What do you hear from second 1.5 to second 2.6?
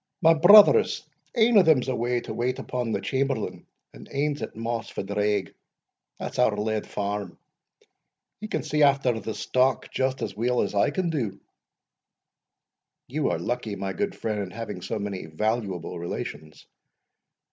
o' them's away to wait